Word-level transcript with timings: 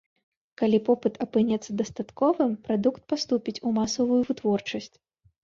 Калі 0.59 0.77
попыт 0.87 1.19
апынецца 1.25 1.75
дастатковым, 1.81 2.57
прадукт 2.69 3.01
паступіць 3.15 3.57
у 3.67 3.77
масавую 3.79 4.21
вытворчасць. 4.33 4.93